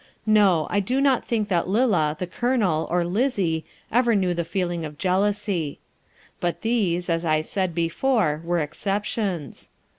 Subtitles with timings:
[0.25, 0.65] No!
[0.71, 4.97] I do not think that Lillah, The Colonel, or Lizzie ever knew the feeling of
[4.97, 5.79] jealousy.
[6.39, 9.69] But these, as I said before, were exceptions.